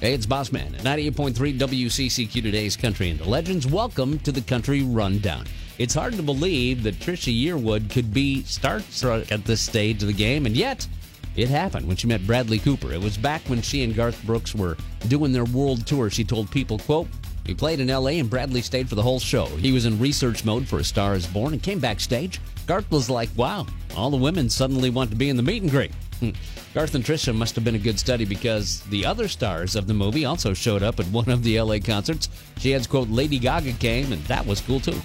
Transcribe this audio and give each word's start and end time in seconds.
Hey, 0.00 0.14
it's 0.14 0.26
Bossman 0.26 0.78
at 0.78 0.84
98.3 0.84 1.58
WCCQ 1.58 2.30
today's 2.40 2.76
Country 2.76 3.10
and 3.10 3.18
the 3.18 3.28
Legends. 3.28 3.66
Welcome 3.66 4.20
to 4.20 4.30
the 4.30 4.40
Country 4.40 4.84
Rundown. 4.84 5.44
It's 5.78 5.92
hard 5.92 6.14
to 6.14 6.22
believe 6.22 6.84
that 6.84 7.00
Trisha 7.00 7.36
Yearwood 7.36 7.90
could 7.90 8.14
be 8.14 8.44
starstruck 8.44 9.32
at 9.32 9.44
this 9.44 9.60
stage 9.60 10.00
of 10.02 10.06
the 10.06 10.14
game, 10.14 10.46
and 10.46 10.56
yet 10.56 10.86
it 11.34 11.48
happened 11.48 11.88
when 11.88 11.96
she 11.96 12.06
met 12.06 12.24
Bradley 12.28 12.60
Cooper. 12.60 12.92
It 12.92 13.00
was 13.00 13.18
back 13.18 13.42
when 13.48 13.60
she 13.60 13.82
and 13.82 13.92
Garth 13.92 14.24
Brooks 14.24 14.54
were 14.54 14.76
doing 15.08 15.32
their 15.32 15.46
world 15.46 15.84
tour. 15.84 16.10
She 16.10 16.22
told 16.22 16.48
people, 16.48 16.78
quote, 16.78 17.08
we 17.44 17.54
played 17.54 17.80
in 17.80 17.88
LA 17.88 18.20
and 18.20 18.30
Bradley 18.30 18.62
stayed 18.62 18.88
for 18.88 18.94
the 18.94 19.02
whole 19.02 19.18
show. 19.18 19.46
He 19.46 19.72
was 19.72 19.84
in 19.84 19.98
research 19.98 20.44
mode 20.44 20.68
for 20.68 20.78
A 20.78 20.84
Star 20.84 21.14
is 21.14 21.26
Born 21.26 21.54
and 21.54 21.62
came 21.62 21.80
backstage. 21.80 22.40
Garth 22.68 22.88
was 22.92 23.10
like, 23.10 23.30
wow, 23.34 23.66
all 23.96 24.10
the 24.10 24.16
women 24.16 24.48
suddenly 24.48 24.90
want 24.90 25.10
to 25.10 25.16
be 25.16 25.28
in 25.28 25.36
the 25.36 25.42
meet 25.42 25.62
and 25.62 25.72
greet. 25.72 25.90
Hmm. 26.20 26.30
Garth 26.74 26.94
and 26.94 27.04
Trisha 27.04 27.34
must 27.34 27.54
have 27.54 27.64
been 27.64 27.76
a 27.76 27.78
good 27.78 27.98
study 27.98 28.24
because 28.24 28.82
the 28.82 29.06
other 29.06 29.28
stars 29.28 29.76
of 29.76 29.86
the 29.86 29.94
movie 29.94 30.24
also 30.24 30.52
showed 30.52 30.82
up 30.82 30.98
at 30.98 31.06
one 31.06 31.28
of 31.28 31.42
the 31.42 31.60
LA 31.60 31.78
concerts. 31.78 32.28
She 32.58 32.74
adds, 32.74 32.86
quote, 32.86 33.08
Lady 33.08 33.38
Gaga 33.38 33.72
came, 33.74 34.12
and 34.12 34.22
that 34.24 34.44
was 34.44 34.60
cool 34.60 34.80
too. 34.80 35.00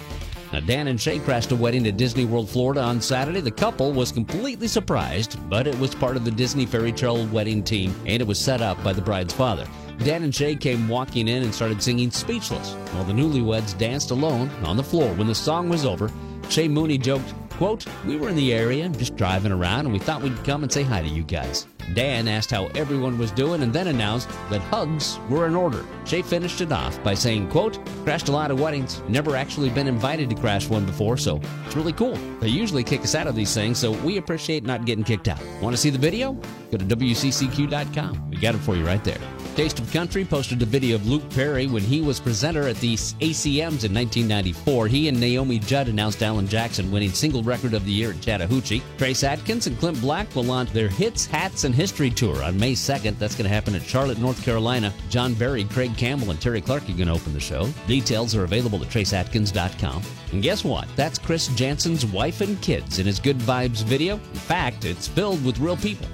Now, 0.52 0.60
Dan 0.60 0.88
and 0.88 1.00
Shay 1.00 1.18
crashed 1.18 1.50
a 1.50 1.56
wedding 1.56 1.86
at 1.86 1.96
Disney 1.96 2.24
World, 2.24 2.48
Florida 2.48 2.80
on 2.80 3.00
Saturday. 3.00 3.40
The 3.40 3.50
couple 3.50 3.92
was 3.92 4.12
completely 4.12 4.68
surprised, 4.68 5.38
but 5.50 5.66
it 5.66 5.76
was 5.80 5.94
part 5.94 6.16
of 6.16 6.24
the 6.24 6.30
Disney 6.30 6.64
Fairy 6.64 6.92
Tale 6.92 7.26
wedding 7.26 7.62
team, 7.62 7.94
and 8.06 8.20
it 8.20 8.26
was 8.26 8.38
set 8.38 8.60
up 8.60 8.82
by 8.84 8.92
the 8.92 9.02
bride's 9.02 9.34
father. 9.34 9.66
Dan 9.98 10.22
and 10.22 10.34
Shay 10.34 10.54
came 10.56 10.88
walking 10.88 11.28
in 11.28 11.42
and 11.42 11.54
started 11.54 11.82
singing 11.82 12.10
Speechless, 12.10 12.74
while 12.92 13.04
the 13.04 13.12
newlyweds 13.12 13.76
danced 13.78 14.10
alone 14.10 14.48
on 14.64 14.76
the 14.76 14.82
floor. 14.82 15.12
When 15.14 15.26
the 15.26 15.34
song 15.34 15.68
was 15.68 15.84
over, 15.84 16.10
Shay 16.48 16.68
Mooney 16.68 16.98
joked, 16.98 17.34
Quote, 17.56 17.86
we 18.04 18.16
were 18.16 18.28
in 18.28 18.36
the 18.36 18.52
area 18.52 18.88
just 18.88 19.16
driving 19.16 19.52
around 19.52 19.86
and 19.86 19.92
we 19.92 20.00
thought 20.00 20.22
we'd 20.22 20.44
come 20.44 20.64
and 20.64 20.72
say 20.72 20.82
hi 20.82 21.00
to 21.00 21.08
you 21.08 21.22
guys. 21.22 21.66
Dan 21.94 22.26
asked 22.26 22.50
how 22.50 22.66
everyone 22.74 23.16
was 23.16 23.30
doing 23.30 23.62
and 23.62 23.72
then 23.72 23.86
announced 23.86 24.28
that 24.50 24.60
hugs 24.62 25.20
were 25.28 25.46
in 25.46 25.54
order. 25.54 25.84
Shay 26.04 26.22
finished 26.22 26.60
it 26.60 26.72
off 26.72 27.00
by 27.04 27.14
saying, 27.14 27.48
quote, 27.50 27.78
crashed 28.02 28.28
a 28.28 28.32
lot 28.32 28.50
of 28.50 28.58
weddings, 28.58 29.02
never 29.08 29.36
actually 29.36 29.70
been 29.70 29.86
invited 29.86 30.30
to 30.30 30.36
crash 30.36 30.68
one 30.68 30.84
before, 30.84 31.16
so 31.16 31.40
it's 31.64 31.76
really 31.76 31.92
cool. 31.92 32.16
They 32.40 32.48
usually 32.48 32.82
kick 32.82 33.02
us 33.02 33.14
out 33.14 33.28
of 33.28 33.36
these 33.36 33.54
things, 33.54 33.78
so 33.78 33.92
we 33.92 34.16
appreciate 34.16 34.64
not 34.64 34.84
getting 34.84 35.04
kicked 35.04 35.28
out. 35.28 35.40
Want 35.60 35.76
to 35.76 35.80
see 35.80 35.90
the 35.90 35.98
video? 35.98 36.32
Go 36.72 36.78
to 36.78 36.84
WCCQ.com. 36.84 38.30
We 38.30 38.38
got 38.38 38.56
it 38.56 38.58
for 38.58 38.74
you 38.74 38.84
right 38.84 39.04
there. 39.04 39.20
Taste 39.54 39.78
of 39.78 39.92
Country 39.92 40.24
posted 40.24 40.60
a 40.62 40.66
video 40.66 40.96
of 40.96 41.06
Luke 41.06 41.30
Perry 41.30 41.68
when 41.68 41.84
he 41.84 42.00
was 42.00 42.18
presenter 42.18 42.66
at 42.66 42.74
the 42.78 42.94
ACMs 42.94 43.84
in 43.84 43.94
1994. 43.94 44.88
He 44.88 45.06
and 45.06 45.20
Naomi 45.20 45.60
Judd 45.60 45.86
announced 45.86 46.24
Alan 46.24 46.48
Jackson 46.48 46.90
winning 46.90 47.10
single 47.10 47.44
record 47.44 47.72
of 47.72 47.84
the 47.84 47.92
year 47.92 48.10
at 48.10 48.20
Chattahoochee. 48.20 48.82
Trace 48.98 49.22
Atkins 49.22 49.68
and 49.68 49.78
Clint 49.78 50.00
Black 50.00 50.34
will 50.34 50.42
launch 50.42 50.72
their 50.72 50.88
Hits, 50.88 51.26
Hats, 51.26 51.62
and 51.62 51.72
History 51.72 52.10
Tour 52.10 52.42
on 52.42 52.58
May 52.58 52.72
2nd. 52.72 53.16
That's 53.20 53.36
going 53.36 53.44
to 53.44 53.54
happen 53.54 53.76
at 53.76 53.82
Charlotte, 53.82 54.18
North 54.18 54.44
Carolina. 54.44 54.92
John 55.08 55.34
Berry, 55.34 55.62
Craig 55.62 55.96
Campbell, 55.96 56.32
and 56.32 56.40
Terri 56.40 56.64
Clark 56.64 56.82
are 56.88 56.92
going 56.92 57.06
to 57.06 57.12
open 57.12 57.32
the 57.32 57.38
show. 57.38 57.68
Details 57.86 58.34
are 58.34 58.42
available 58.42 58.82
at 58.82 58.88
traceatkins.com. 58.88 60.02
And 60.32 60.42
guess 60.42 60.64
what? 60.64 60.88
That's 60.96 61.16
Chris 61.16 61.46
Janson's 61.50 62.04
wife 62.04 62.40
and 62.40 62.60
kids 62.60 62.98
in 62.98 63.06
his 63.06 63.20
Good 63.20 63.38
Vibes 63.38 63.84
video. 63.84 64.14
In 64.16 64.20
fact, 64.20 64.84
it's 64.84 65.06
filled 65.06 65.44
with 65.44 65.60
real 65.60 65.76
people. 65.76 66.08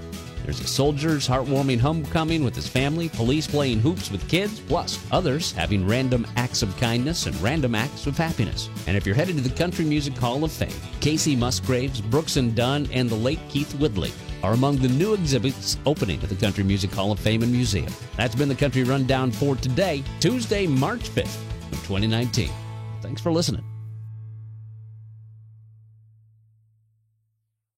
There's 0.45 0.61
a 0.61 0.67
soldier's 0.67 1.29
heartwarming 1.29 1.79
homecoming 1.79 2.45
with 2.45 2.55
his 2.55 2.69
family, 2.69 3.09
police 3.09 3.47
playing 3.47 3.81
hoops 3.81 4.11
with 4.11 4.29
kids, 4.29 4.61
plus 4.61 4.99
others 5.11 5.53
having 5.53 5.87
random 5.87 6.27
acts 6.37 6.63
of 6.63 6.77
kindness 6.77 7.27
and 7.27 7.41
random 7.41 7.75
acts 7.75 8.07
of 8.07 8.17
happiness. 8.17 8.69
And 8.87 8.97
if 8.97 9.07
you're 9.07 9.15
headed 9.15 9.37
to 9.37 9.43
the 9.43 9.55
Country 9.57 9.85
Music 9.85 10.17
Hall 10.17 10.43
of 10.45 10.53
Fame, 10.53 10.69
Kacey 11.01 11.37
Musgraves, 11.37 12.01
Brooks 12.01 12.37
and 12.37 12.55
Dunn, 12.55 12.89
and 12.93 13.09
the 13.09 13.17
late 13.17 13.41
Keith 13.49 13.75
Whitley 13.75 14.13
are 14.43 14.55
among 14.55 14.77
the 14.77 14.89
new 14.89 15.15
exhibits 15.15 15.77
opening 15.87 16.23
at 16.23 16.29
the 16.29 16.35
Country 16.35 16.65
Music 16.65 16.91
Hall 16.91 17.13
of 17.13 17.21
Fame 17.21 17.43
and 17.43 17.53
Museum. 17.53 17.93
That's 18.17 18.35
been 18.35 18.49
the 18.49 18.55
Country 18.55 18.85
Rundown 18.85 19.31
for 19.31 19.57
today, 19.57 20.03
Tuesday, 20.19 20.67
March 20.67 21.03
5th 21.11 21.37
of 21.73 21.79
2019. 21.87 22.51
Thanks 23.03 23.21
for 23.21 23.33
listening. 23.33 23.70